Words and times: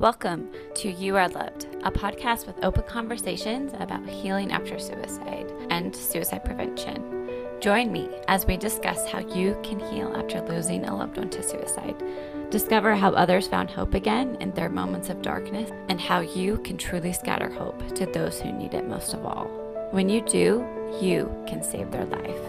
Welcome 0.00 0.48
to 0.76 0.90
You 0.90 1.18
Are 1.18 1.28
Loved, 1.28 1.66
a 1.82 1.92
podcast 1.92 2.46
with 2.46 2.64
open 2.64 2.84
conversations 2.84 3.74
about 3.78 4.08
healing 4.08 4.50
after 4.50 4.78
suicide 4.78 5.52
and 5.68 5.94
suicide 5.94 6.42
prevention. 6.42 7.28
Join 7.60 7.92
me 7.92 8.08
as 8.26 8.46
we 8.46 8.56
discuss 8.56 9.06
how 9.06 9.18
you 9.18 9.60
can 9.62 9.78
heal 9.78 10.10
after 10.16 10.40
losing 10.40 10.86
a 10.86 10.96
loved 10.96 11.18
one 11.18 11.28
to 11.28 11.42
suicide. 11.42 12.02
Discover 12.48 12.94
how 12.94 13.10
others 13.10 13.46
found 13.46 13.70
hope 13.70 13.92
again 13.92 14.38
in 14.40 14.52
their 14.52 14.70
moments 14.70 15.10
of 15.10 15.20
darkness 15.20 15.70
and 15.90 16.00
how 16.00 16.20
you 16.20 16.56
can 16.64 16.78
truly 16.78 17.12
scatter 17.12 17.50
hope 17.50 17.94
to 17.94 18.06
those 18.06 18.40
who 18.40 18.52
need 18.52 18.72
it 18.72 18.88
most 18.88 19.12
of 19.12 19.26
all. 19.26 19.48
When 19.90 20.08
you 20.08 20.22
do, 20.22 20.66
you 21.02 21.30
can 21.46 21.62
save 21.62 21.90
their 21.90 22.06
life. 22.06 22.40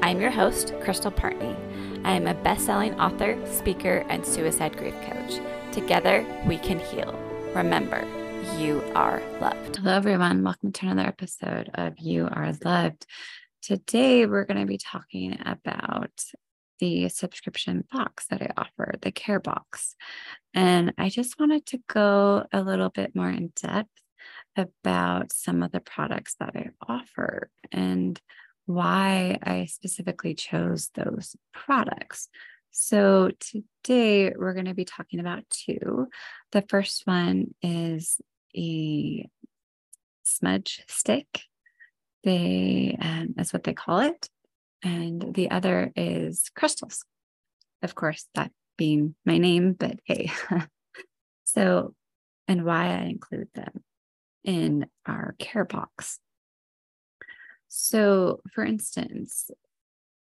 I'm 0.00 0.20
your 0.20 0.30
host, 0.30 0.74
Crystal 0.80 1.10
Partney. 1.10 1.56
I 2.04 2.12
am 2.12 2.28
a 2.28 2.34
best 2.34 2.66
selling 2.66 2.94
author, 3.00 3.36
speaker, 3.46 4.06
and 4.08 4.24
suicide 4.24 4.76
grief 4.76 4.94
coach. 5.02 5.40
Together, 5.72 6.26
we 6.46 6.58
can 6.58 6.80
heal. 6.80 7.16
Remember, 7.54 8.04
you 8.58 8.82
are 8.96 9.22
loved. 9.40 9.76
Hello, 9.76 9.94
everyone. 9.94 10.42
Welcome 10.42 10.72
to 10.72 10.86
another 10.86 11.06
episode 11.06 11.70
of 11.74 11.96
You 12.00 12.28
Are 12.30 12.52
Loved. 12.64 13.06
Today, 13.62 14.26
we're 14.26 14.46
going 14.46 14.58
to 14.58 14.66
be 14.66 14.78
talking 14.78 15.38
about 15.46 16.10
the 16.80 17.08
subscription 17.08 17.84
box 17.92 18.26
that 18.30 18.42
I 18.42 18.50
offer, 18.56 18.94
the 19.00 19.12
Care 19.12 19.38
Box. 19.38 19.94
And 20.54 20.92
I 20.98 21.08
just 21.08 21.38
wanted 21.38 21.66
to 21.66 21.78
go 21.88 22.46
a 22.52 22.62
little 22.62 22.88
bit 22.90 23.14
more 23.14 23.30
in 23.30 23.52
depth 23.54 23.90
about 24.56 25.32
some 25.32 25.62
of 25.62 25.70
the 25.70 25.80
products 25.80 26.34
that 26.40 26.50
I 26.56 26.70
offer 26.88 27.48
and 27.70 28.20
why 28.66 29.38
I 29.40 29.66
specifically 29.66 30.34
chose 30.34 30.90
those 30.96 31.36
products. 31.54 32.28
So, 32.72 33.30
today 33.40 34.32
we're 34.36 34.54
going 34.54 34.66
to 34.66 34.74
be 34.74 34.84
talking 34.84 35.18
about 35.18 35.42
two. 35.50 36.06
The 36.52 36.62
first 36.62 37.02
one 37.04 37.54
is 37.62 38.20
a 38.56 39.28
smudge 40.22 40.84
stick. 40.86 41.42
They, 42.22 42.96
um, 43.00 43.34
that's 43.34 43.52
what 43.52 43.64
they 43.64 43.72
call 43.72 44.00
it. 44.00 44.28
And 44.84 45.34
the 45.34 45.50
other 45.50 45.92
is 45.96 46.50
crystals. 46.54 47.04
Of 47.82 47.94
course, 47.94 48.28
that 48.34 48.52
being 48.78 49.14
my 49.24 49.38
name, 49.38 49.72
but 49.72 49.98
hey. 50.04 50.30
so, 51.44 51.94
and 52.46 52.64
why 52.64 52.86
I 52.86 53.02
include 53.04 53.48
them 53.54 53.82
in 54.44 54.86
our 55.06 55.34
care 55.38 55.64
box. 55.64 56.20
So, 57.68 58.40
for 58.52 58.64
instance, 58.64 59.50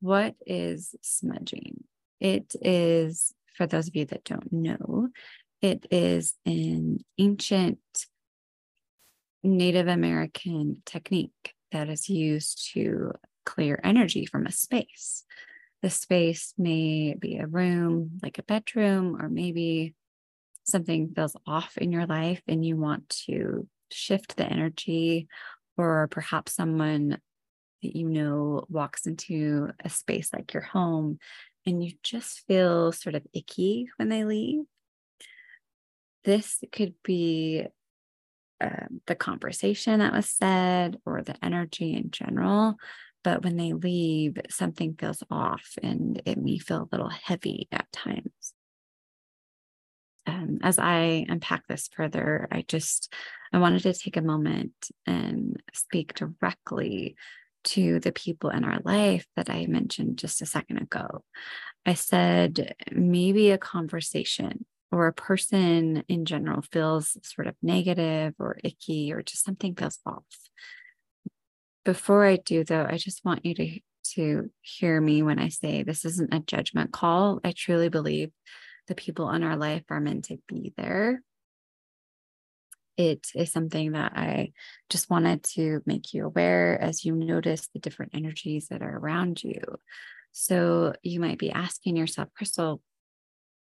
what 0.00 0.34
is 0.46 0.94
smudging? 1.02 1.83
It 2.24 2.56
is, 2.62 3.34
for 3.54 3.66
those 3.66 3.86
of 3.86 3.94
you 3.94 4.06
that 4.06 4.24
don't 4.24 4.50
know, 4.50 5.08
it 5.60 5.84
is 5.90 6.32
an 6.46 7.00
ancient 7.18 7.78
Native 9.42 9.88
American 9.88 10.80
technique 10.86 11.52
that 11.70 11.90
is 11.90 12.08
used 12.08 12.72
to 12.72 13.12
clear 13.44 13.78
energy 13.84 14.24
from 14.24 14.46
a 14.46 14.52
space. 14.52 15.24
The 15.82 15.90
space 15.90 16.54
may 16.56 17.12
be 17.12 17.36
a 17.36 17.46
room, 17.46 18.12
like 18.22 18.38
a 18.38 18.42
bedroom, 18.42 19.20
or 19.20 19.28
maybe 19.28 19.94
something 20.64 21.12
feels 21.14 21.36
off 21.46 21.76
in 21.76 21.92
your 21.92 22.06
life 22.06 22.40
and 22.48 22.64
you 22.64 22.78
want 22.78 23.10
to 23.26 23.68
shift 23.90 24.38
the 24.38 24.46
energy, 24.50 25.28
or 25.76 26.08
perhaps 26.10 26.54
someone 26.54 27.08
that 27.10 27.20
you 27.82 28.08
know 28.08 28.64
walks 28.70 29.06
into 29.06 29.68
a 29.84 29.90
space 29.90 30.32
like 30.32 30.54
your 30.54 30.62
home 30.62 31.18
and 31.66 31.82
you 31.82 31.92
just 32.02 32.46
feel 32.46 32.92
sort 32.92 33.14
of 33.14 33.26
icky 33.32 33.88
when 33.96 34.08
they 34.08 34.24
leave, 34.24 34.64
this 36.24 36.62
could 36.72 36.94
be 37.02 37.66
uh, 38.60 38.86
the 39.06 39.14
conversation 39.14 39.98
that 40.00 40.12
was 40.12 40.28
said 40.28 40.98
or 41.04 41.22
the 41.22 41.36
energy 41.44 41.94
in 41.94 42.10
general. 42.10 42.76
But 43.22 43.42
when 43.42 43.56
they 43.56 43.72
leave, 43.72 44.38
something 44.50 44.96
feels 44.98 45.22
off 45.30 45.78
and 45.82 46.20
it 46.26 46.38
may 46.38 46.58
feel 46.58 46.82
a 46.82 46.88
little 46.92 47.08
heavy 47.08 47.68
at 47.72 47.90
times. 47.90 48.54
Um, 50.26 50.58
as 50.62 50.78
I 50.78 51.26
unpack 51.28 51.66
this 51.66 51.88
further, 51.92 52.48
I 52.50 52.64
just 52.66 53.12
I 53.52 53.58
wanted 53.58 53.82
to 53.82 53.92
take 53.92 54.16
a 54.16 54.22
moment 54.22 54.72
and 55.06 55.62
speak 55.72 56.14
directly 56.14 57.16
to 57.64 58.00
the 58.00 58.12
people 58.12 58.50
in 58.50 58.64
our 58.64 58.80
life 58.84 59.26
that 59.36 59.50
I 59.50 59.66
mentioned 59.66 60.18
just 60.18 60.42
a 60.42 60.46
second 60.46 60.78
ago. 60.78 61.24
I 61.86 61.94
said 61.94 62.74
maybe 62.90 63.50
a 63.50 63.58
conversation 63.58 64.64
or 64.90 65.06
a 65.06 65.12
person 65.12 66.04
in 66.08 66.24
general 66.24 66.62
feels 66.62 67.16
sort 67.22 67.46
of 67.46 67.56
negative 67.62 68.34
or 68.38 68.58
icky 68.62 69.12
or 69.12 69.22
just 69.22 69.44
something 69.44 69.74
feels 69.74 69.98
off. 70.06 70.24
Before 71.84 72.24
I 72.24 72.36
do, 72.36 72.64
though, 72.64 72.86
I 72.88 72.96
just 72.96 73.24
want 73.24 73.44
you 73.44 73.54
to, 73.56 73.80
to 74.14 74.50
hear 74.62 75.00
me 75.00 75.22
when 75.22 75.38
I 75.38 75.48
say 75.48 75.82
this 75.82 76.04
isn't 76.04 76.32
a 76.32 76.40
judgment 76.40 76.92
call. 76.92 77.40
I 77.44 77.52
truly 77.52 77.88
believe 77.88 78.30
the 78.86 78.94
people 78.94 79.30
in 79.30 79.42
our 79.42 79.56
life 79.56 79.82
are 79.90 80.00
meant 80.00 80.26
to 80.26 80.38
be 80.48 80.72
there 80.76 81.22
it 82.96 83.26
is 83.34 83.52
something 83.52 83.92
that 83.92 84.12
I 84.14 84.52
just 84.90 85.10
wanted 85.10 85.42
to 85.54 85.82
make 85.86 86.14
you 86.14 86.24
aware 86.24 86.80
as 86.80 87.04
you 87.04 87.14
notice 87.14 87.68
the 87.72 87.80
different 87.80 88.14
energies 88.14 88.68
that 88.68 88.82
are 88.82 88.98
around 88.98 89.42
you. 89.42 89.60
So 90.32 90.94
you 91.02 91.20
might 91.20 91.38
be 91.38 91.50
asking 91.50 91.96
yourself, 91.96 92.28
Crystal, 92.36 92.80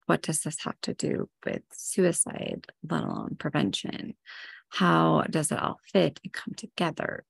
what 0.06 0.22
does 0.22 0.42
this 0.42 0.64
have 0.64 0.80
to 0.82 0.94
do 0.94 1.30
with 1.46 1.62
suicide, 1.72 2.68
let 2.90 3.04
alone 3.04 3.38
prevention? 3.40 4.16
How 4.70 5.24
does 5.30 5.52
it 5.52 5.60
all 5.60 5.80
fit 5.92 6.20
and 6.24 6.34
come 6.34 6.54
together? 6.56 7.26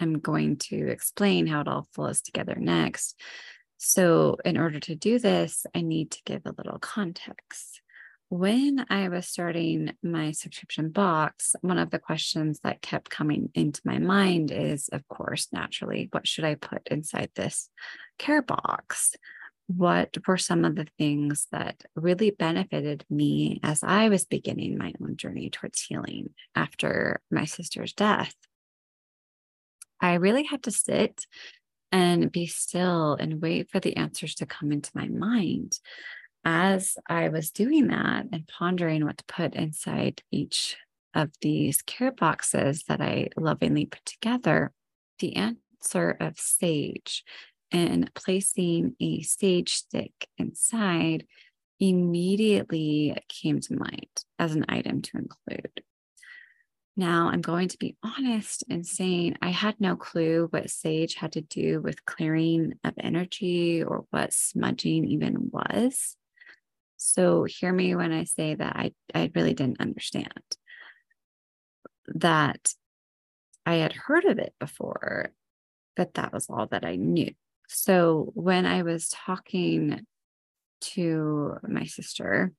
I'm 0.00 0.18
going 0.18 0.56
to 0.56 0.88
explain 0.88 1.46
how 1.46 1.60
it 1.60 1.68
all 1.68 1.88
flows 1.92 2.20
together 2.22 2.56
next. 2.56 3.20
So, 3.78 4.36
in 4.44 4.58
order 4.58 4.80
to 4.80 4.94
do 4.94 5.18
this, 5.18 5.66
I 5.74 5.80
need 5.80 6.10
to 6.12 6.22
give 6.24 6.42
a 6.44 6.54
little 6.56 6.78
context 6.78 7.80
when 8.30 8.86
I 8.88 9.08
was 9.08 9.26
starting 9.26 9.92
my 10.04 10.30
subscription 10.30 10.90
box, 10.90 11.56
one 11.62 11.78
of 11.78 11.90
the 11.90 11.98
questions 11.98 12.60
that 12.60 12.80
kept 12.80 13.10
coming 13.10 13.50
into 13.56 13.80
my 13.84 13.98
mind 13.98 14.52
is, 14.52 14.88
of 14.88 15.06
course, 15.08 15.48
naturally, 15.52 16.08
what 16.12 16.28
should 16.28 16.44
I 16.44 16.54
put 16.54 16.86
inside 16.86 17.30
this 17.34 17.68
care 18.18 18.40
box? 18.40 19.16
What 19.66 20.16
were 20.28 20.38
some 20.38 20.64
of 20.64 20.76
the 20.76 20.86
things 20.96 21.48
that 21.50 21.82
really 21.96 22.30
benefited 22.30 23.04
me 23.10 23.58
as 23.64 23.82
I 23.82 24.08
was 24.08 24.26
beginning 24.26 24.78
my 24.78 24.92
own 25.02 25.16
journey 25.16 25.50
towards 25.50 25.82
healing 25.82 26.30
after 26.54 27.20
my 27.32 27.46
sister's 27.46 27.92
death? 27.92 28.34
I 30.00 30.14
really 30.14 30.44
had 30.44 30.62
to 30.64 30.70
sit 30.70 31.26
and 31.90 32.30
be 32.30 32.46
still 32.46 33.14
and 33.14 33.42
wait 33.42 33.70
for 33.70 33.80
the 33.80 33.96
answers 33.96 34.36
to 34.36 34.46
come 34.46 34.70
into 34.70 34.92
my 34.94 35.08
mind 35.08 35.80
as 36.44 36.96
I 37.08 37.28
was 37.28 37.50
doing 37.50 37.88
that 37.88 38.26
and 38.32 38.48
pondering 38.48 39.04
what 39.04 39.18
to 39.18 39.24
put 39.24 39.54
inside 39.54 40.22
each 40.30 40.76
of 41.14 41.30
these 41.40 41.82
care 41.82 42.12
boxes 42.12 42.84
that 42.88 43.00
I 43.00 43.28
lovingly 43.36 43.86
put 43.86 44.04
together, 44.04 44.72
the 45.18 45.36
answer 45.36 46.16
of 46.20 46.38
sage 46.38 47.24
and 47.72 48.12
placing 48.14 48.96
a 49.00 49.22
sage 49.22 49.74
stick 49.74 50.28
inside 50.38 51.26
immediately 51.78 53.16
came 53.28 53.60
to 53.60 53.76
mind 53.76 54.24
as 54.38 54.54
an 54.54 54.64
item 54.68 55.02
to 55.02 55.18
include. 55.18 55.82
Now, 56.96 57.30
I'm 57.32 57.40
going 57.40 57.68
to 57.68 57.78
be 57.78 57.96
honest 58.02 58.64
in 58.68 58.84
saying 58.84 59.36
I 59.40 59.50
had 59.50 59.80
no 59.80 59.96
clue 59.96 60.48
what 60.50 60.68
sage 60.68 61.14
had 61.14 61.32
to 61.32 61.40
do 61.40 61.80
with 61.80 62.04
clearing 62.04 62.74
of 62.84 62.92
energy 62.98 63.82
or 63.82 64.04
what 64.10 64.32
smudging 64.32 65.06
even 65.06 65.50
was. 65.50 66.16
So 67.02 67.44
hear 67.44 67.72
me 67.72 67.94
when 67.94 68.12
I 68.12 68.24
say 68.24 68.54
that 68.54 68.76
I, 68.76 68.92
I 69.14 69.30
really 69.34 69.54
didn't 69.54 69.80
understand 69.80 70.34
that 72.08 72.74
I 73.64 73.76
had 73.76 73.94
heard 73.94 74.26
of 74.26 74.38
it 74.38 74.52
before, 74.60 75.32
but 75.96 76.12
that 76.14 76.30
was 76.30 76.50
all 76.50 76.66
that 76.66 76.84
I 76.84 76.96
knew. 76.96 77.32
So 77.68 78.32
when 78.34 78.66
I 78.66 78.82
was 78.82 79.08
talking 79.08 80.02
to 80.82 81.56
my 81.66 81.84
sister, 81.84 82.52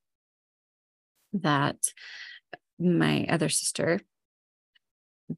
that 1.33 1.77
my 2.79 3.27
other 3.29 3.49
sister, 3.49 3.99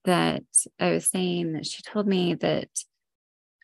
that 0.05 0.44
I 0.79 0.91
was 0.91 1.09
saying 1.09 1.53
that 1.53 1.65
she 1.65 1.81
told 1.81 2.07
me 2.07 2.35
that 2.35 2.69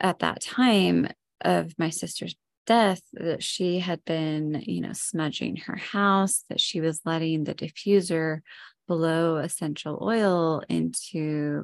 at 0.02 0.20
that 0.20 0.42
time 0.42 1.08
of 1.40 1.80
my 1.80 1.92
sister's 1.92 2.36
death 2.70 3.02
that 3.14 3.42
she 3.42 3.80
had 3.80 4.06
been, 4.06 4.64
you 4.68 4.80
know, 4.80 4.94
smudging 4.94 5.56
her 5.56 5.76
house, 5.76 6.46
that 6.50 6.62
she 6.62 6.82
was 6.82 7.02
letting 7.04 7.44
the 7.44 7.56
diffuser 7.56 8.42
blow 8.88 9.38
essential 9.38 9.98
oil 10.00 10.62
into 10.70 11.64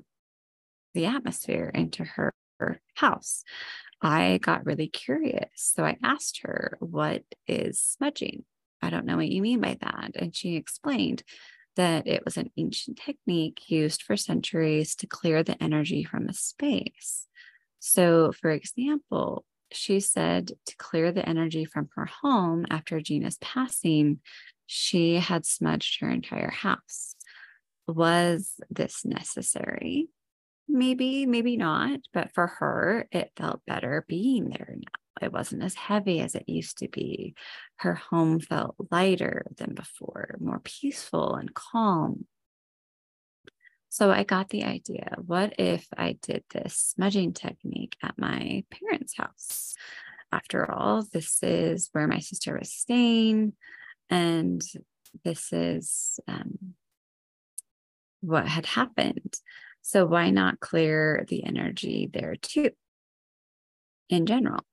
the 0.95 1.05
atmosphere, 1.05 1.69
into 1.73 2.03
her, 2.03 2.33
house. 2.95 3.43
I 4.01 4.39
got 4.41 4.65
really 4.65 4.87
curious. 4.87 5.49
So 5.55 5.83
I 5.83 5.97
asked 6.01 6.39
her, 6.43 6.77
What 6.79 7.23
is 7.47 7.81
smudging? 7.81 8.45
I 8.81 8.89
don't 8.89 9.05
know 9.05 9.17
what 9.17 9.27
you 9.27 9.41
mean 9.41 9.59
by 9.59 9.77
that. 9.81 10.11
And 10.15 10.33
she 10.33 10.55
explained 10.55 11.21
that 11.75 12.07
it 12.07 12.23
was 12.23 12.37
an 12.37 12.49
ancient 12.55 12.97
technique 12.97 13.69
used 13.69 14.03
for 14.03 14.15
centuries 14.15 14.95
to 14.95 15.07
clear 15.07 15.43
the 15.43 15.61
energy 15.61 16.05
from 16.05 16.29
a 16.29 16.33
space. 16.33 17.27
So, 17.79 18.31
for 18.31 18.51
example, 18.51 19.43
she 19.71 19.99
said 19.99 20.51
to 20.65 20.75
clear 20.77 21.11
the 21.11 21.27
energy 21.27 21.65
from 21.65 21.89
her 21.95 22.05
home 22.05 22.65
after 22.69 22.99
Gina's 23.01 23.37
passing, 23.39 24.19
she 24.65 25.15
had 25.15 25.45
smudged 25.45 26.01
her 26.01 26.09
entire 26.09 26.51
house. 26.51 27.15
Was 27.87 28.53
this 28.69 29.05
necessary? 29.05 30.07
Maybe, 30.67 31.25
maybe 31.25 31.57
not. 31.57 31.99
But 32.13 32.33
for 32.33 32.47
her, 32.47 33.07
it 33.11 33.31
felt 33.35 33.61
better 33.67 34.05
being 34.07 34.49
there 34.49 34.75
now. 34.75 35.25
It 35.25 35.31
wasn't 35.31 35.63
as 35.63 35.75
heavy 35.75 36.19
as 36.19 36.35
it 36.35 36.49
used 36.49 36.79
to 36.79 36.89
be. 36.89 37.35
Her 37.77 37.93
home 37.95 38.39
felt 38.39 38.75
lighter 38.91 39.45
than 39.57 39.73
before, 39.73 40.35
more 40.39 40.59
peaceful 40.63 41.35
and 41.35 41.53
calm. 41.53 42.25
So 43.95 44.11
I 44.11 44.23
got 44.25 44.49
the 44.49 44.65
idea 44.65 45.07
what 45.25 45.53
if 45.57 45.87
I 45.97 46.17
did 46.21 46.43
this 46.53 46.75
smudging 46.75 47.31
technique 47.31 47.95
at 48.03 48.17
my 48.17 48.65
parents' 48.69 49.15
house? 49.15 49.73
After 50.33 50.69
all, 50.69 51.03
this 51.13 51.41
is 51.41 51.87
where 51.93 52.05
my 52.05 52.19
sister 52.19 52.57
was 52.59 52.73
staying, 52.73 53.53
and 54.09 54.61
this 55.23 55.53
is 55.53 56.19
um, 56.27 56.73
what 58.19 58.45
had 58.45 58.65
happened. 58.65 59.33
So 59.81 60.05
why 60.05 60.29
not 60.29 60.59
clear 60.59 61.25
the 61.29 61.45
energy 61.45 62.09
there 62.13 62.35
too, 62.35 62.71
in 64.09 64.25
general? 64.25 64.65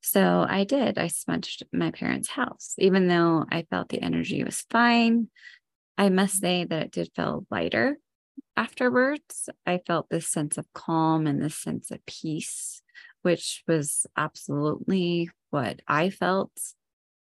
So 0.00 0.46
I 0.48 0.64
did. 0.64 0.96
I 0.96 1.08
smudged 1.08 1.64
my 1.70 1.90
parents' 1.90 2.30
house, 2.30 2.76
even 2.78 3.08
though 3.08 3.44
I 3.52 3.66
felt 3.68 3.90
the 3.90 4.00
energy 4.00 4.42
was 4.42 4.64
fine. 4.70 5.28
I 5.98 6.08
must 6.08 6.40
say 6.40 6.64
that 6.64 6.82
it 6.84 6.92
did 6.92 7.10
feel 7.14 7.46
lighter 7.50 7.98
afterwards. 8.56 9.48
I 9.66 9.78
felt 9.86 10.08
this 10.10 10.28
sense 10.28 10.58
of 10.58 10.72
calm 10.72 11.26
and 11.26 11.42
this 11.42 11.56
sense 11.56 11.90
of 11.90 12.04
peace, 12.06 12.82
which 13.22 13.62
was 13.66 14.06
absolutely 14.16 15.30
what 15.50 15.80
I 15.86 16.10
felt 16.10 16.52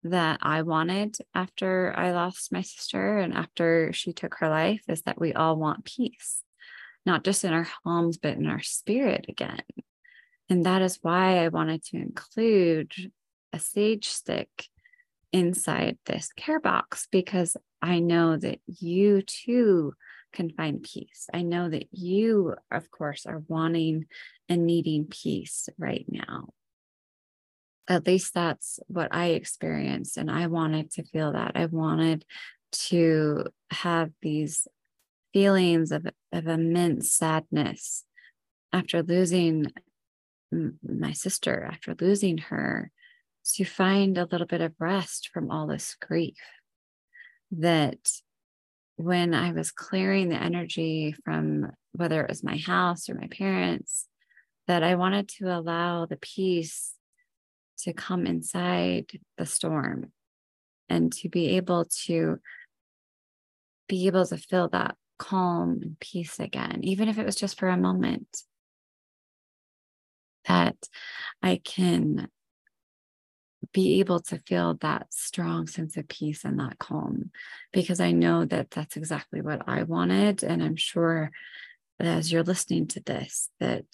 that 0.03 0.39
I 0.41 0.63
wanted 0.63 1.17
after 1.35 1.93
I 1.95 2.11
lost 2.11 2.51
my 2.51 2.61
sister 2.61 3.19
and 3.19 3.33
after 3.33 3.93
she 3.93 4.13
took 4.13 4.35
her 4.35 4.49
life 4.49 4.81
is 4.87 5.03
that 5.03 5.19
we 5.19 5.33
all 5.33 5.55
want 5.55 5.85
peace, 5.85 6.43
not 7.05 7.23
just 7.23 7.43
in 7.43 7.53
our 7.53 7.67
homes, 7.83 8.17
but 8.17 8.37
in 8.37 8.47
our 8.47 8.63
spirit 8.63 9.25
again. 9.29 9.61
And 10.49 10.65
that 10.65 10.81
is 10.81 10.99
why 11.01 11.37
I 11.37 11.49
wanted 11.49 11.83
to 11.85 11.97
include 11.97 12.91
a 13.53 13.59
sage 13.59 14.07
stick 14.07 14.65
inside 15.31 15.97
this 16.05 16.33
care 16.33 16.59
box 16.59 17.07
because 17.11 17.55
I 17.81 17.99
know 17.99 18.37
that 18.37 18.59
you 18.67 19.21
too 19.21 19.93
can 20.31 20.49
find 20.49 20.83
peace. 20.83 21.27
I 21.33 21.41
know 21.41 21.69
that 21.69 21.87
you, 21.91 22.55
of 22.71 22.89
course, 22.91 23.25
are 23.25 23.43
wanting 23.47 24.05
and 24.49 24.65
needing 24.65 25.05
peace 25.05 25.69
right 25.77 26.05
now. 26.07 26.49
At 27.87 28.07
least 28.07 28.33
that's 28.33 28.79
what 28.87 29.09
I 29.11 29.27
experienced. 29.27 30.17
And 30.17 30.31
I 30.31 30.47
wanted 30.47 30.91
to 30.91 31.03
feel 31.03 31.33
that. 31.33 31.53
I 31.55 31.65
wanted 31.65 32.25
to 32.89 33.47
have 33.71 34.11
these 34.21 34.67
feelings 35.33 35.91
of, 35.91 36.07
of 36.31 36.47
immense 36.47 37.11
sadness 37.11 38.05
after 38.73 39.03
losing 39.03 39.67
my 40.51 41.13
sister 41.13 41.63
after 41.71 41.95
losing 41.99 42.37
her 42.37 42.91
to 43.43 43.63
find 43.63 44.17
a 44.17 44.27
little 44.29 44.47
bit 44.47 44.61
of 44.61 44.73
rest 44.79 45.29
from 45.33 45.49
all 45.49 45.67
this 45.67 45.95
grief. 45.99 46.37
That 47.51 47.99
when 48.95 49.33
I 49.33 49.51
was 49.51 49.71
clearing 49.71 50.29
the 50.29 50.41
energy 50.41 51.15
from 51.25 51.71
whether 51.93 52.21
it 52.21 52.29
was 52.29 52.43
my 52.43 52.57
house 52.57 53.09
or 53.09 53.15
my 53.15 53.27
parents, 53.27 54.07
that 54.67 54.83
I 54.83 54.95
wanted 54.95 55.27
to 55.29 55.47
allow 55.47 56.05
the 56.05 56.17
peace 56.17 56.93
to 57.79 57.93
come 57.93 58.27
inside 58.27 59.11
the 59.37 59.45
storm 59.45 60.11
and 60.87 61.11
to 61.13 61.29
be 61.29 61.57
able 61.57 61.85
to 62.05 62.39
be 63.87 64.07
able 64.07 64.25
to 64.25 64.37
feel 64.37 64.69
that 64.69 64.95
calm 65.17 65.79
and 65.81 65.99
peace 65.99 66.39
again, 66.39 66.79
even 66.83 67.09
if 67.09 67.17
it 67.17 67.25
was 67.25 67.35
just 67.35 67.59
for 67.59 67.69
a 67.69 67.77
moment 67.77 68.43
that 70.47 70.75
I 71.41 71.59
can 71.63 72.29
be 73.73 73.99
able 73.99 74.19
to 74.19 74.37
feel 74.39 74.75
that 74.75 75.13
strong 75.13 75.67
sense 75.67 75.97
of 75.97 76.07
peace 76.07 76.43
and 76.43 76.59
that 76.59 76.77
calm 76.79 77.31
because 77.71 77.99
I 77.99 78.11
know 78.11 78.45
that 78.45 78.71
that's 78.71 78.97
exactly 78.97 79.41
what 79.41 79.67
I 79.67 79.83
wanted. 79.83 80.43
And 80.43 80.61
I'm 80.61 80.75
sure 80.75 81.31
that 81.99 82.07
as 82.07 82.31
you're 82.31 82.43
listening 82.43 82.87
to 82.87 82.99
this, 82.99 83.49
that 83.59 83.85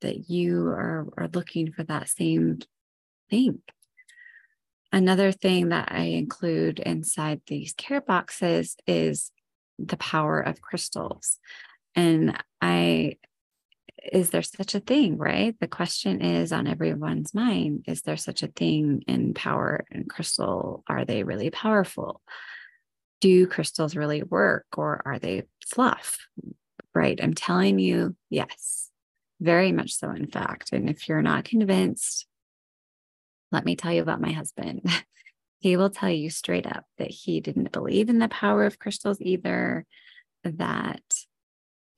that 0.00 0.28
you 0.28 0.66
are, 0.66 1.06
are 1.16 1.28
looking 1.32 1.72
for 1.72 1.84
that 1.84 2.08
same 2.08 2.58
thing. 3.30 3.60
Another 4.92 5.32
thing 5.32 5.70
that 5.70 5.90
I 5.90 6.02
include 6.02 6.78
inside 6.80 7.40
these 7.46 7.72
care 7.72 8.00
boxes 8.00 8.76
is 8.86 9.30
the 9.78 9.96
power 9.96 10.40
of 10.40 10.60
crystals. 10.60 11.38
And 11.94 12.36
I 12.60 13.16
is 14.10 14.30
there 14.30 14.42
such 14.42 14.74
a 14.74 14.80
thing, 14.80 15.16
right? 15.16 15.54
The 15.60 15.68
question 15.68 16.20
is 16.20 16.52
on 16.52 16.66
everyone's 16.66 17.34
mind 17.34 17.84
is 17.86 18.02
there 18.02 18.16
such 18.16 18.42
a 18.42 18.48
thing 18.48 19.04
in 19.06 19.34
power 19.34 19.84
and 19.90 20.08
crystal? 20.08 20.82
Are 20.88 21.04
they 21.04 21.22
really 21.22 21.50
powerful? 21.50 22.20
Do 23.20 23.46
crystals 23.46 23.94
really 23.94 24.22
work 24.22 24.66
or 24.76 25.02
are 25.04 25.18
they 25.18 25.44
fluff? 25.66 26.18
Right. 26.94 27.18
I'm 27.22 27.34
telling 27.34 27.78
you, 27.78 28.16
yes, 28.28 28.90
very 29.40 29.72
much 29.72 29.94
so, 29.94 30.10
in 30.10 30.26
fact. 30.26 30.72
And 30.72 30.90
if 30.90 31.08
you're 31.08 31.22
not 31.22 31.44
convinced, 31.44 32.26
let 33.50 33.64
me 33.64 33.76
tell 33.76 33.92
you 33.92 34.02
about 34.02 34.20
my 34.20 34.32
husband. 34.32 34.82
he 35.60 35.76
will 35.76 35.90
tell 35.90 36.10
you 36.10 36.28
straight 36.28 36.66
up 36.66 36.84
that 36.98 37.10
he 37.10 37.40
didn't 37.40 37.72
believe 37.72 38.08
in 38.08 38.18
the 38.18 38.28
power 38.28 38.64
of 38.64 38.78
crystals 38.78 39.20
either, 39.20 39.86
that 40.44 41.02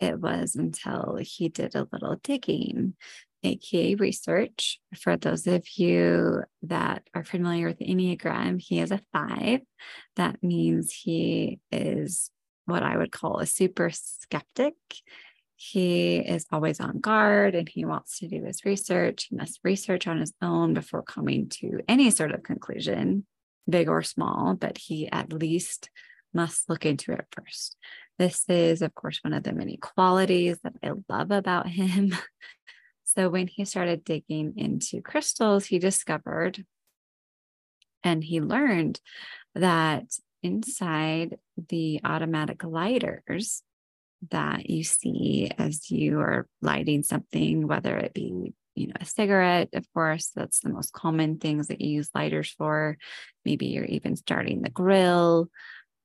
it 0.05 0.21
was 0.21 0.55
until 0.55 1.19
he 1.21 1.49
did 1.49 1.75
a 1.75 1.89
little 1.93 2.17
digging, 2.23 2.95
aka 3.43 3.95
research. 3.97 4.79
For 5.01 5.17
those 5.17 5.47
of 5.47 5.67
you 5.77 6.43
that 6.62 7.09
are 7.15 7.25
familiar 7.25 7.67
with 7.67 7.81
Enneagram, 7.81 8.61
he 8.61 8.81
is 8.81 8.91
a 8.91 9.01
five. 9.12 9.61
That 10.17 10.43
means 10.43 10.93
he 10.93 11.61
is 11.73 12.31
what 12.67 12.83
I 12.83 12.97
would 12.97 13.12
call 13.12 13.39
a 13.39 13.47
super 13.47 13.91
skeptic. 13.91 14.75
He 15.56 16.17
is 16.17 16.46
always 16.51 16.81
on 16.81 17.01
guard 17.01 17.55
and 17.55 17.69
he 17.69 17.84
wants 17.84 18.19
to 18.19 18.29
do 18.29 18.43
his 18.44 18.65
research. 18.65 19.29
He 19.31 19.37
must 19.37 19.61
research 19.63 20.06
on 20.06 20.19
his 20.19 20.32
own 20.43 20.75
before 20.75 21.03
coming 21.03 21.49
to 21.61 21.81
any 21.89 22.11
sort 22.11 22.32
of 22.32 22.43
conclusion, 22.43 23.27
big 23.69 23.89
or 23.89 24.03
small, 24.03 24.55
but 24.55 24.79
he 24.79 25.08
at 25.11 25.32
least 25.32 25.91
must 26.32 26.69
look 26.69 26.84
into 26.84 27.13
it 27.13 27.27
first. 27.31 27.77
This 28.19 28.44
is, 28.49 28.83
of 28.83 28.94
course, 28.94 29.19
one 29.23 29.33
of 29.33 29.43
the 29.43 29.53
many 29.53 29.77
qualities 29.77 30.59
that 30.63 30.75
I 30.83 30.93
love 31.09 31.31
about 31.31 31.69
him. 31.69 32.15
so, 33.05 33.29
when 33.29 33.49
he 33.49 33.65
started 33.65 34.05
digging 34.05 34.55
into 34.56 35.01
crystals, 35.01 35.67
he 35.67 35.79
discovered 35.79 36.65
and 38.05 38.23
he 38.23 38.41
learned 38.41 39.01
that 39.55 40.05
inside 40.43 41.39
the 41.69 42.01
automatic 42.05 42.63
lighters 42.63 43.63
that 44.31 44.71
you 44.71 44.85
see 44.85 45.51
as 45.59 45.91
you 45.91 46.21
are 46.21 46.47
lighting 46.63 47.03
something, 47.03 47.67
whether 47.67 47.97
it 47.97 48.15
be 48.15 48.53
you 48.75 48.89
know, 48.89 48.94
a 49.01 49.05
cigarette, 49.05 49.69
of 49.73 49.87
course, 49.93 50.31
that's 50.35 50.61
the 50.61 50.69
most 50.69 50.93
common 50.93 51.39
things 51.39 51.69
that 51.69 51.81
you 51.81 51.91
use 51.91 52.11
lighters 52.15 52.51
for. 52.51 52.99
Maybe 53.44 53.67
you're 53.67 53.85
even 53.85 54.17
starting 54.17 54.63
the 54.63 54.71
grill 54.71 55.49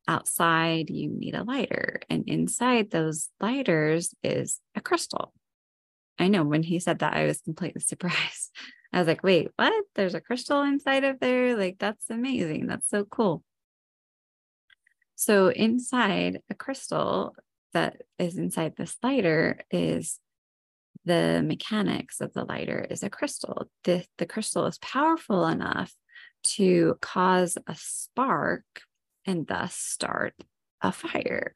outside 0.09 0.89
you 0.89 1.09
need 1.09 1.35
a 1.35 1.43
lighter 1.43 2.01
and 2.09 2.27
inside 2.27 2.89
those 2.89 3.29
lighters 3.39 4.13
is 4.23 4.59
a 4.75 4.81
crystal. 4.81 5.33
I 6.17 6.27
know 6.27 6.43
when 6.43 6.63
he 6.63 6.79
said 6.79 6.99
that 6.99 7.13
i 7.13 7.25
was 7.25 7.41
completely 7.41 7.81
surprised. 7.91 8.51
I 8.91 8.97
was 8.99 9.07
like 9.07 9.23
wait 9.23 9.49
what? 9.55 9.85
There's 9.95 10.15
a 10.15 10.21
crystal 10.21 10.63
inside 10.63 11.03
of 11.03 11.19
there? 11.19 11.55
Like 11.55 11.77
that's 11.79 12.09
amazing. 12.09 12.65
That's 12.65 12.89
so 12.89 13.05
cool. 13.05 13.43
So 15.15 15.49
inside 15.49 16.39
a 16.49 16.55
crystal 16.55 17.35
that 17.73 18.01
is 18.17 18.37
inside 18.37 18.73
this 18.75 18.97
lighter 19.03 19.59
is 19.69 20.19
the 21.05 21.43
mechanics 21.45 22.19
of 22.19 22.33
the 22.33 22.45
lighter 22.45 22.85
is 22.89 23.03
a 23.03 23.09
crystal. 23.09 23.69
The, 23.83 24.05
the 24.17 24.25
crystal 24.25 24.65
is 24.65 24.79
powerful 24.79 25.45
enough 25.45 25.93
to 26.55 26.97
cause 27.01 27.57
a 27.67 27.75
spark 27.75 28.63
and 29.29 29.45
thus 29.45 29.75
start 29.75 30.33
a 30.81 30.91
fire. 30.91 31.53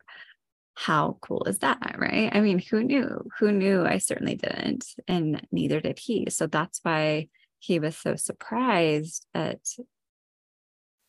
How 0.76 1.18
cool 1.22 1.46
is 1.46 1.60
that, 1.60 1.96
right? 1.98 2.30
I 2.32 2.40
mean, 2.40 2.60
who 2.60 2.84
knew? 2.84 3.28
Who 3.40 3.52
knew? 3.52 3.84
I 3.84 3.98
certainly 3.98 4.36
didn't, 4.36 4.86
and 5.08 5.46
neither 5.52 5.82
did 5.82 5.98
he. 5.98 6.28
So 6.30 6.46
that's 6.46 6.80
why 6.84 7.30
he 7.58 7.80
was 7.80 7.98
so 7.98 8.16
surprised 8.16 9.26
at 9.34 9.62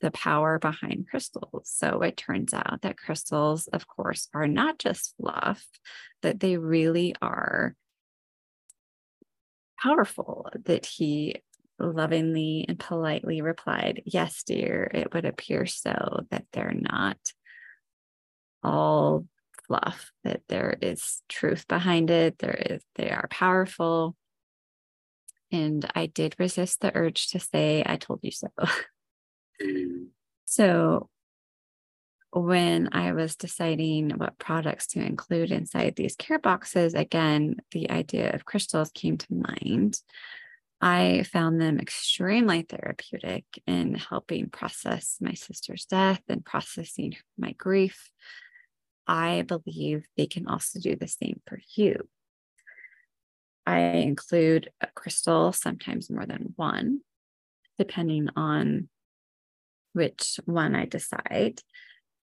the 0.00 0.10
power 0.10 0.58
behind 0.58 1.06
crystals. 1.10 1.70
So 1.70 2.00
it 2.00 2.16
turns 2.16 2.54
out 2.54 2.80
that 2.80 2.96
crystals, 2.96 3.66
of 3.66 3.86
course, 3.86 4.28
are 4.32 4.48
not 4.48 4.78
just 4.78 5.14
fluff, 5.20 5.66
that 6.22 6.40
they 6.40 6.56
really 6.56 7.14
are 7.20 7.74
powerful. 9.78 10.48
That 10.64 10.86
he 10.86 11.42
lovingly 11.78 12.64
and 12.68 12.78
politely 12.78 13.42
replied, 13.42 14.02
Yes, 14.06 14.42
dear, 14.44 14.90
it 14.92 15.12
would 15.12 15.24
appear 15.24 15.66
so, 15.66 16.20
that 16.30 16.44
they're 16.52 16.74
not 16.74 17.18
all 18.62 19.26
fluff, 19.66 20.12
that 20.24 20.42
there 20.48 20.76
is 20.80 21.22
truth 21.28 21.66
behind 21.68 22.10
it. 22.10 22.38
There 22.38 22.54
is, 22.70 22.82
they 22.96 23.10
are 23.10 23.28
powerful. 23.30 24.16
And 25.52 25.88
I 25.94 26.06
did 26.06 26.34
resist 26.38 26.80
the 26.80 26.94
urge 26.94 27.28
to 27.28 27.40
say, 27.40 27.82
I 27.84 27.96
told 27.96 28.20
you 28.22 28.30
so. 28.30 28.48
Mm. 29.62 30.08
so 30.46 31.08
when 32.32 32.88
I 32.90 33.12
was 33.12 33.36
deciding 33.36 34.10
what 34.10 34.38
products 34.38 34.88
to 34.88 35.00
include 35.00 35.52
inside 35.52 35.94
these 35.94 36.16
care 36.16 36.40
boxes, 36.40 36.94
again, 36.94 37.56
the 37.70 37.90
idea 37.90 38.32
of 38.32 38.44
crystals 38.44 38.90
came 38.90 39.16
to 39.18 39.26
mind. 39.30 40.00
I 40.84 41.22
found 41.32 41.62
them 41.62 41.80
extremely 41.80 42.60
therapeutic 42.60 43.46
in 43.66 43.94
helping 43.94 44.50
process 44.50 45.16
my 45.18 45.32
sister's 45.32 45.86
death 45.86 46.20
and 46.28 46.44
processing 46.44 47.16
my 47.38 47.52
grief. 47.52 48.10
I 49.06 49.46
believe 49.48 50.04
they 50.18 50.26
can 50.26 50.46
also 50.46 50.80
do 50.80 50.94
the 50.94 51.08
same 51.08 51.40
for 51.48 51.58
you. 51.74 52.06
I 53.66 53.78
include 53.80 54.68
a 54.82 54.88
crystal, 54.88 55.54
sometimes 55.54 56.10
more 56.10 56.26
than 56.26 56.52
one, 56.56 57.00
depending 57.78 58.28
on 58.36 58.90
which 59.94 60.38
one 60.44 60.74
I 60.74 60.84
decide, 60.84 61.62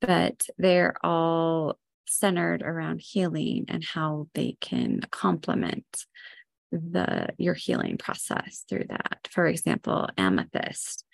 but 0.01 0.45
they're 0.57 0.95
all 1.01 1.79
centered 2.09 2.61
around 2.61 2.99
healing 2.99 3.67
and 3.69 3.85
how 3.85 4.27
they 4.33 4.57
can 4.59 4.99
complement 5.11 5.85
the 6.71 7.29
your 7.37 7.53
healing 7.53 7.97
process 7.97 8.63
through 8.69 8.85
that. 8.89 9.27
For 9.29 9.45
example, 9.47 10.09
amethyst 10.17 11.05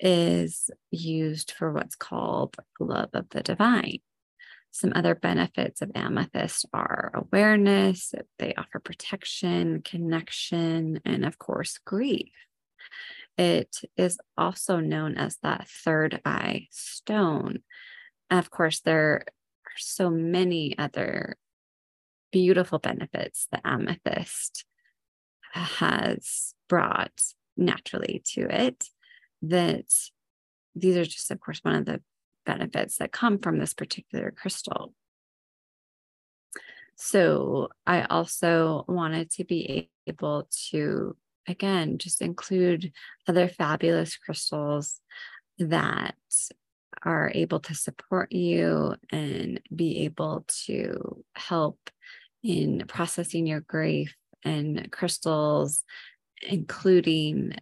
is 0.00 0.70
used 0.90 1.52
for 1.52 1.72
what's 1.72 1.94
called 1.94 2.56
love 2.80 3.10
of 3.14 3.28
the 3.30 3.42
divine. 3.42 3.98
Some 4.72 4.92
other 4.94 5.14
benefits 5.14 5.82
of 5.82 5.92
amethyst 5.94 6.64
are 6.72 7.12
awareness, 7.14 8.14
they 8.38 8.54
offer 8.54 8.80
protection, 8.80 9.82
connection, 9.82 11.00
and 11.04 11.24
of 11.24 11.38
course, 11.38 11.78
grief. 11.84 12.32
It 13.36 13.76
is 13.96 14.18
also 14.36 14.80
known 14.80 15.16
as 15.16 15.36
that 15.42 15.68
third 15.68 16.20
eye 16.24 16.68
stone. 16.70 17.62
Of 18.30 18.50
course, 18.50 18.80
there 18.80 19.24
are 19.66 19.78
so 19.78 20.10
many 20.10 20.76
other 20.78 21.36
beautiful 22.32 22.78
benefits 22.78 23.46
that 23.52 23.60
amethyst 23.64 24.64
has 25.52 26.54
brought 26.68 27.12
naturally 27.56 28.22
to 28.24 28.42
it 28.42 28.88
that 29.42 29.86
these 30.74 30.96
are 30.96 31.04
just, 31.04 31.30
of 31.30 31.40
course, 31.40 31.60
one 31.62 31.74
of 31.74 31.84
the 31.84 32.00
benefits 32.46 32.96
that 32.96 33.12
come 33.12 33.38
from 33.38 33.58
this 33.58 33.74
particular 33.74 34.30
crystal. 34.30 34.94
So 36.96 37.68
I 37.86 38.02
also 38.02 38.84
wanted 38.88 39.30
to 39.32 39.44
be 39.44 39.90
able 40.06 40.48
to, 40.70 41.16
again, 41.48 41.98
just 41.98 42.22
include 42.22 42.92
other 43.28 43.48
fabulous 43.48 44.16
crystals 44.16 45.00
that 45.58 46.14
are 47.04 47.32
able 47.34 47.60
to 47.60 47.74
support 47.74 48.32
you 48.32 48.94
and 49.10 49.60
be 49.74 50.04
able 50.04 50.44
to 50.66 51.24
help 51.34 51.78
in 52.42 52.84
processing 52.86 53.46
your 53.46 53.60
grief 53.60 54.14
and 54.44 54.90
crystals, 54.90 55.84
including 56.42 57.54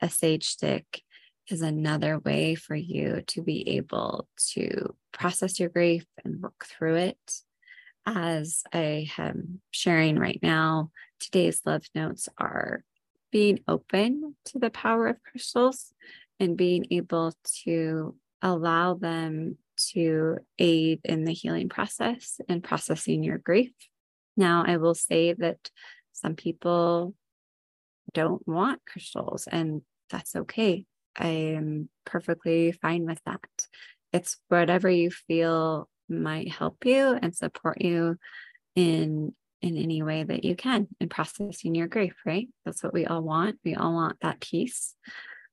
a 0.00 0.08
sage 0.08 0.46
stick 0.46 1.02
is 1.48 1.62
another 1.62 2.18
way 2.18 2.54
for 2.54 2.74
you 2.74 3.22
to 3.26 3.42
be 3.42 3.76
able 3.76 4.28
to 4.52 4.94
process 5.12 5.58
your 5.58 5.68
grief 5.68 6.04
and 6.24 6.40
work 6.40 6.64
through 6.66 6.96
it. 6.96 7.32
As 8.06 8.62
I 8.72 9.10
am 9.18 9.60
sharing 9.70 10.18
right 10.18 10.38
now, 10.42 10.90
today's 11.18 11.60
love 11.66 11.84
notes 11.94 12.28
are 12.38 12.84
being 13.30 13.60
open 13.68 14.34
to 14.46 14.58
the 14.58 14.70
power 14.70 15.08
of 15.08 15.22
crystals 15.22 15.92
and 16.38 16.56
being 16.56 16.86
able 16.90 17.34
to 17.64 18.14
allow 18.42 18.94
them 18.94 19.58
to 19.92 20.38
aid 20.58 21.00
in 21.04 21.24
the 21.24 21.32
healing 21.32 21.68
process 21.68 22.40
and 22.48 22.62
processing 22.64 23.22
your 23.22 23.38
grief. 23.38 23.72
Now, 24.40 24.64
I 24.66 24.78
will 24.78 24.94
say 24.94 25.34
that 25.34 25.70
some 26.12 26.34
people 26.34 27.14
don't 28.14 28.46
want 28.48 28.80
crystals, 28.86 29.46
and 29.46 29.82
that's 30.08 30.34
okay. 30.34 30.86
I 31.14 31.26
am 31.26 31.90
perfectly 32.06 32.72
fine 32.72 33.04
with 33.04 33.20
that. 33.26 33.44
It's 34.14 34.38
whatever 34.48 34.88
you 34.88 35.10
feel 35.10 35.90
might 36.08 36.50
help 36.50 36.86
you 36.86 37.18
and 37.20 37.36
support 37.36 37.82
you 37.82 38.16
in 38.74 39.34
in 39.60 39.76
any 39.76 40.02
way 40.02 40.24
that 40.24 40.42
you 40.42 40.56
can 40.56 40.88
in 41.00 41.10
processing 41.10 41.74
your 41.74 41.86
grief, 41.86 42.14
right? 42.24 42.48
That's 42.64 42.82
what 42.82 42.94
we 42.94 43.04
all 43.04 43.20
want. 43.20 43.58
We 43.62 43.74
all 43.74 43.92
want 43.92 44.20
that 44.22 44.40
peace. 44.40 44.94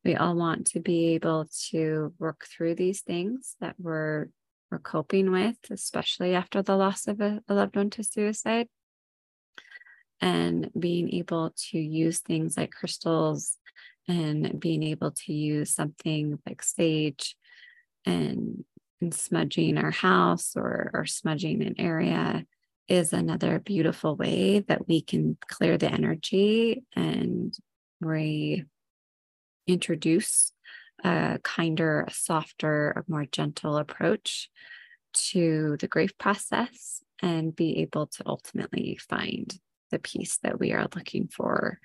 We 0.06 0.16
all 0.16 0.34
want 0.34 0.68
to 0.68 0.80
be 0.80 1.16
able 1.16 1.48
to 1.72 2.14
work 2.18 2.46
through 2.50 2.76
these 2.76 3.02
things 3.02 3.58
that 3.60 3.76
we're 3.78 4.30
we're 4.72 4.80
coping 4.80 5.32
with, 5.32 5.58
especially 5.72 6.36
after 6.36 6.62
the 6.62 6.78
loss 6.78 7.08
of 7.08 7.20
a, 7.20 7.42
a 7.50 7.54
loved 7.54 7.76
one 7.76 7.90
to 7.92 8.04
suicide. 8.04 8.68
And 10.22 10.70
being 10.78 11.14
able 11.14 11.54
to 11.70 11.80
use 11.80 12.20
things 12.20 12.58
like 12.58 12.72
crystals 12.72 13.58
and 14.08 14.60
being 14.60 14.84
able 14.84 15.12
to 15.12 15.34
use 15.34 15.76
something 15.76 16.40
like 16.46 16.64
sage 16.64 17.36
and, 18.06 18.64
and 19.02 19.14
smudging 19.14 19.78
our 19.78 19.92
house 19.92 20.54
or, 20.56 20.92
or 20.94 21.06
smudging 21.06 21.62
an 21.62 21.76
area 21.78 22.46
is 22.88 23.12
another 23.12 23.60
beautiful 23.60 24.16
way 24.16 24.60
that 24.60 24.88
we 24.88 25.02
can 25.02 25.38
clear 25.48 25.78
the 25.78 25.92
energy 25.92 26.86
and 26.96 27.54
reintroduce 28.00 30.54
a 31.04 31.40
kinder, 31.44 32.06
a 32.08 32.14
softer, 32.14 32.92
a 32.92 33.12
more 33.12 33.26
gentle 33.26 33.78
approach 33.78 34.50
to 35.14 35.78
the 35.80 35.88
grief 35.88 36.18
process 36.18 37.02
and 37.22 37.56
be 37.56 37.80
able 37.80 38.08
to 38.08 38.24
ultimately 38.26 38.98
find 39.10 39.60
the 39.92 40.00
peace 40.00 40.40
that 40.44 40.60
we 40.60 40.74
are 40.74 40.88
looking 40.96 41.28
for 41.28 41.80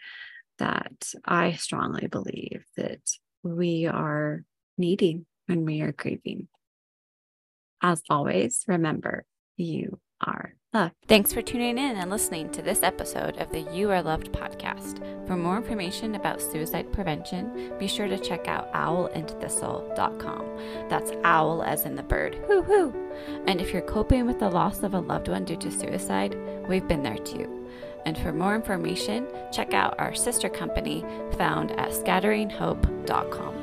that 0.59 1.13
I 1.25 1.53
strongly 1.53 2.07
believe 2.07 2.65
that 2.77 3.01
we 3.43 3.87
are 3.87 4.45
needing 4.79 5.27
when 5.47 5.65
we 5.65 5.83
are 5.83 5.93
grieving. 5.93 6.49
As 7.83 8.03
always, 8.09 8.65
remember 8.69 9.25
you 9.57 9.99
are 10.21 10.55
loved. 10.73 10.95
Thanks 11.09 11.33
for 11.33 11.43
tuning 11.43 11.79
in 11.79 11.97
and 11.97 12.11
listening 12.11 12.51
to 12.53 12.63
this 12.63 12.83
episode 12.83 13.37
of 13.39 13.51
the 13.51 13.63
You 13.73 13.91
Are 13.91 14.03
Loved 14.03 14.33
podcast. 14.33 15.27
For 15.27 15.37
more 15.37 15.57
information 15.57 16.15
about 16.15 16.41
suicide 16.41 16.93
prevention, 16.93 17.73
be 17.79 17.89
sure 17.89 18.09
to 18.09 18.19
check 18.19 18.49
out 18.49 18.73
owlandthistle.com. 18.73 20.89
That's 20.89 21.13
owl 21.25 21.63
as 21.63 21.85
in 21.85 21.97
the 21.97 22.03
bird. 22.03 22.37
Hoo 22.47 22.63
hoo. 22.63 22.95
And 23.47 23.61
if 23.61 23.73
you're 23.73 23.83
coping 23.83 24.27
with 24.27 24.39
the 24.39 24.51
loss 24.51 24.83
of 24.83 24.95
a 24.95 25.01
loved 25.01 25.29
one 25.29 25.45
due 25.45 25.57
to 25.57 25.71
suicide, 25.71 26.37
we've 26.69 26.87
been 26.87 27.03
there 27.03 27.19
too. 27.19 27.59
And 28.05 28.19
for 28.19 28.33
more 28.33 28.55
information, 28.55 29.27
check 29.53 29.75
out 29.75 29.95
our 29.99 30.15
sister 30.15 30.49
company 30.49 31.05
found 31.37 31.73
at 31.73 31.91
scatteringhope.com. 31.91 33.55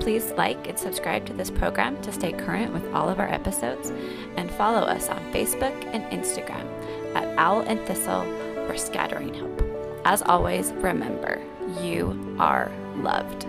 Please 0.00 0.30
like 0.32 0.68
and 0.68 0.78
subscribe 0.78 1.26
to 1.26 1.32
this 1.32 1.50
program 1.50 2.00
to 2.02 2.12
stay 2.12 2.32
current 2.32 2.72
with 2.72 2.86
all 2.94 3.08
of 3.08 3.18
our 3.18 3.28
episodes, 3.28 3.90
and 4.36 4.50
follow 4.52 4.82
us 4.82 5.08
on 5.08 5.32
Facebook 5.32 5.74
and 5.92 6.04
Instagram 6.12 6.66
at 7.14 7.36
Owl 7.38 7.62
and 7.62 7.80
Thistle 7.86 8.22
or 8.68 8.76
Scattering 8.76 9.34
Hope. 9.34 9.62
As 10.04 10.22
always, 10.22 10.72
remember, 10.72 11.42
you 11.80 12.36
are 12.38 12.70
loved. 12.96 13.46